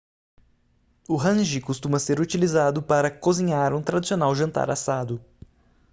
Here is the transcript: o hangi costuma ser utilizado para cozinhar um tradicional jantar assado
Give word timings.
o 1.07 1.15
hangi 1.15 1.61
costuma 1.61 1.99
ser 1.99 2.19
utilizado 2.19 2.81
para 2.81 3.11
cozinhar 3.11 3.71
um 3.75 3.83
tradicional 3.83 4.33
jantar 4.33 4.67
assado 4.71 5.23